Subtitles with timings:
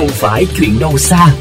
[0.00, 1.34] không phải chuyện đâu xa.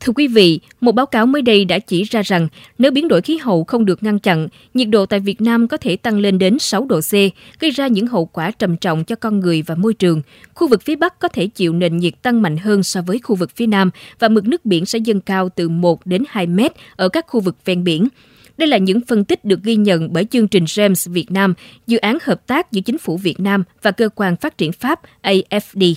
[0.00, 2.48] Thưa quý vị, một báo cáo mới đây đã chỉ ra rằng
[2.78, 5.76] nếu biến đổi khí hậu không được ngăn chặn, nhiệt độ tại Việt Nam có
[5.76, 7.12] thể tăng lên đến 6 độ C,
[7.60, 10.22] gây ra những hậu quả trầm trọng cho con người và môi trường.
[10.54, 13.36] Khu vực phía Bắc có thể chịu nền nhiệt tăng mạnh hơn so với khu
[13.36, 16.72] vực phía Nam và mực nước biển sẽ dâng cao từ 1 đến 2 mét
[16.96, 18.08] ở các khu vực ven biển.
[18.60, 21.54] Đây là những phân tích được ghi nhận bởi chương trình James Việt Nam,
[21.86, 25.00] dự án hợp tác giữa chính phủ Việt Nam và cơ quan phát triển Pháp
[25.22, 25.94] AFD.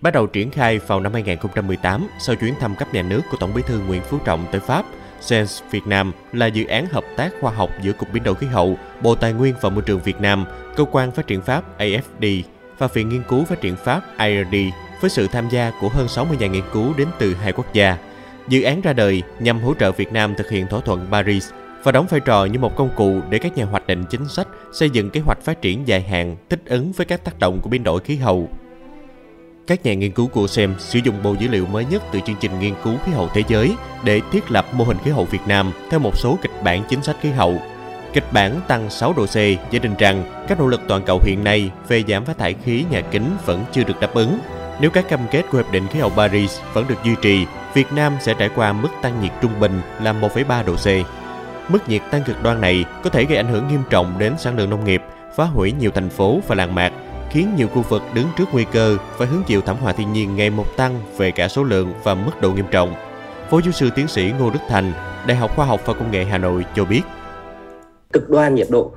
[0.00, 3.54] Bắt đầu triển khai vào năm 2018 sau chuyến thăm cấp nhà nước của Tổng
[3.54, 4.86] bí thư Nguyễn Phú Trọng tới Pháp.
[5.28, 8.46] GEMS Việt Nam là dự án hợp tác khoa học giữa Cục Biến đổi Khí
[8.46, 10.44] hậu, Bộ Tài nguyên và Môi trường Việt Nam,
[10.76, 12.42] Cơ quan Phát triển Pháp AFD
[12.78, 14.56] và Viện Nghiên cứu Phát triển Pháp IRD
[15.00, 17.98] với sự tham gia của hơn 60 nhà nghiên cứu đến từ hai quốc gia.
[18.48, 21.50] Dự án ra đời nhằm hỗ trợ Việt Nam thực hiện thỏa thuận Paris
[21.86, 24.48] và đóng vai trò như một công cụ để các nhà hoạch định chính sách
[24.72, 27.70] xây dựng kế hoạch phát triển dài hạn thích ứng với các tác động của
[27.70, 28.48] biến đổi khí hậu.
[29.66, 32.36] Các nhà nghiên cứu của SEM sử dụng bộ dữ liệu mới nhất từ chương
[32.40, 35.40] trình nghiên cứu khí hậu thế giới để thiết lập mô hình khí hậu Việt
[35.46, 37.58] Nam theo một số kịch bản chính sách khí hậu.
[38.12, 41.44] Kịch bản tăng 6 độ C giải định rằng các nỗ lực toàn cầu hiện
[41.44, 44.38] nay về giảm phát thải khí nhà kính vẫn chưa được đáp ứng.
[44.80, 47.92] Nếu các cam kết của Hiệp định Khí hậu Paris vẫn được duy trì, Việt
[47.92, 50.86] Nam sẽ trải qua mức tăng nhiệt trung bình là 1,3 độ C.
[51.68, 54.58] Mức nhiệt tăng cực đoan này có thể gây ảnh hưởng nghiêm trọng đến sản
[54.58, 55.02] lượng nông nghiệp,
[55.36, 56.92] phá hủy nhiều thành phố và làng mạc,
[57.30, 60.36] khiến nhiều khu vực đứng trước nguy cơ phải hứng chịu thảm họa thiên nhiên
[60.36, 62.94] ngày một tăng về cả số lượng và mức độ nghiêm trọng.
[63.50, 64.92] Phó giáo sư tiến sĩ Ngô Đức Thành,
[65.26, 67.02] Đại học Khoa học và Công nghệ Hà Nội cho biết.
[68.12, 68.92] Cực đoan nhiệt độ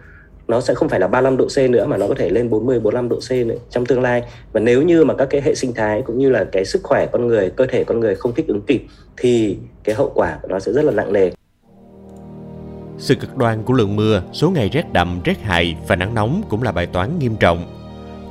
[0.48, 2.80] nó sẽ không phải là 35 độ C nữa mà nó có thể lên 40
[2.80, 5.74] 45 độ C nữa trong tương lai và nếu như mà các cái hệ sinh
[5.74, 8.48] thái cũng như là cái sức khỏe con người cơ thể con người không thích
[8.48, 8.82] ứng kịp
[9.18, 11.32] thì cái hậu quả của nó sẽ rất là nặng nề
[13.00, 16.42] sự cực đoan của lượng mưa, số ngày rét đậm, rét hại và nắng nóng
[16.50, 17.66] cũng là bài toán nghiêm trọng.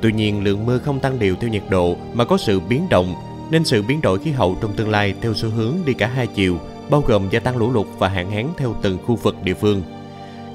[0.02, 3.14] Tuy nhiên, lượng mưa không tăng đều theo nhiệt độ mà có sự biến động,
[3.50, 6.26] nên sự biến đổi khí hậu trong tương lai theo xu hướng đi cả hai
[6.26, 6.58] chiều,
[6.90, 9.82] bao gồm gia tăng lũ lụt và hạn hán theo từng khu vực địa phương.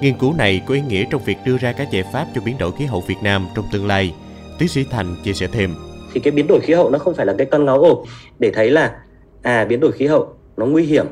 [0.02, 2.58] Nghiên cứu này có ý nghĩa trong việc đưa ra các giải pháp cho biến
[2.58, 4.14] đổi khí hậu Việt Nam trong tương lai.
[4.60, 5.76] Tiến sĩ Thành chia sẻ thêm.
[6.14, 8.06] Thì cái biến đổi khí hậu nó không phải là cái con ngáo ổ
[8.40, 8.96] để thấy là
[9.42, 11.06] à biến đổi khí hậu nó nguy hiểm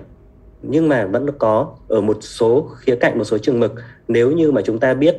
[0.62, 3.74] nhưng mà vẫn có ở một số khía cạnh một số trường mực.
[4.08, 5.16] Nếu như mà chúng ta biết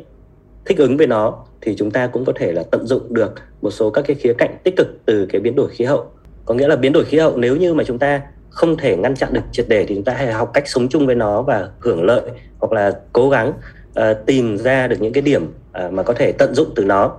[0.64, 3.70] thích ứng với nó thì chúng ta cũng có thể là tận dụng được một
[3.70, 6.06] số các cái khía cạnh tích cực từ cái biến đổi khí hậu.
[6.44, 9.14] Có nghĩa là biến đổi khí hậu nếu như mà chúng ta không thể ngăn
[9.14, 11.68] chặn được triệt để thì chúng ta hãy học cách sống chung với nó và
[11.78, 13.52] hưởng lợi hoặc là cố gắng
[14.00, 15.46] uh, tìm ra được những cái điểm
[15.86, 17.16] uh, mà có thể tận dụng từ nó.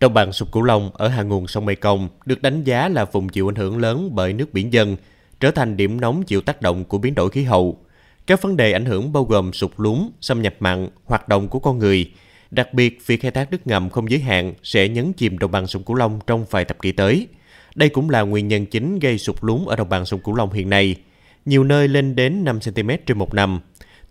[0.00, 3.28] Đồng bằng sụp Cửu Long ở hạ nguồn sông Mekong được đánh giá là vùng
[3.28, 4.96] chịu ảnh hưởng lớn bởi nước biển dân,
[5.40, 7.78] trở thành điểm nóng chịu tác động của biến đổi khí hậu.
[8.26, 11.58] Các vấn đề ảnh hưởng bao gồm sụt lún, xâm nhập mặn, hoạt động của
[11.58, 12.12] con người.
[12.50, 15.66] Đặc biệt, việc khai thác nước ngầm không giới hạn sẽ nhấn chìm đồng bằng
[15.66, 17.26] sông Cửu Long trong vài thập kỷ tới.
[17.74, 20.52] Đây cũng là nguyên nhân chính gây sụt lún ở đồng bằng sông Cửu Long
[20.52, 20.96] hiện nay.
[21.44, 23.60] Nhiều nơi lên đến 5 cm trên một năm.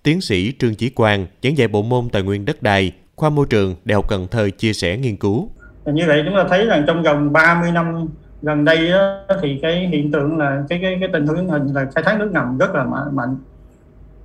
[0.04, 3.46] Tiến sĩ Trương Chí Quang, giảng dạy bộ môn tài nguyên đất đai, khoa môi
[3.50, 5.52] trường, Đại học Cần Thơ chia sẻ nghiên cứu.
[5.86, 8.08] Như vậy chúng ta thấy rằng trong vòng 30 năm
[8.42, 11.86] gần đây đó, thì cái hiện tượng là cái cái cái tình huống hình là
[11.96, 13.38] khai thác nước ngầm rất là mạnh.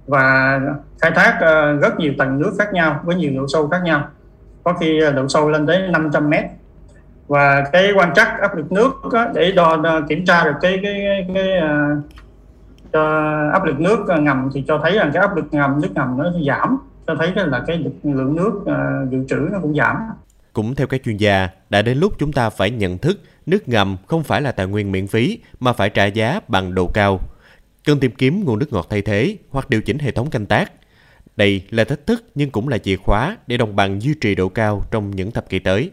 [0.06, 0.60] Và
[1.00, 4.08] khai thác uh, rất nhiều tầng nước khác nhau với nhiều độ sâu khác nhau.
[4.64, 6.44] Có khi ờ, độ sâu lên tới 500 mét.
[7.28, 10.80] Và cái quan trắc áp lực nước đó, để đo, đo kiểm tra được cái
[10.82, 11.97] cái cái, ờ,
[12.92, 15.91] cái uh, áp lực nước ngầm thì cho thấy rằng cái áp lực ngầm nước
[15.94, 16.78] ngầm nó giảm.
[17.06, 19.97] Cho thấy là cái lượng nước uh, dự trữ nó cũng giảm
[20.54, 23.97] cũng theo các chuyên gia, đã đến lúc chúng ta phải nhận thức nước ngầm
[24.06, 27.20] không phải là tài nguyên miễn phí mà phải trả giá bằng độ cao.
[27.84, 30.72] Cần tìm kiếm nguồn nước ngọt thay thế hoặc điều chỉnh hệ thống canh tác.
[31.37, 34.48] Đây là thách thức nhưng cũng là chìa khóa để đồng bằng duy trì độ
[34.48, 35.91] cao trong những thập kỷ tới.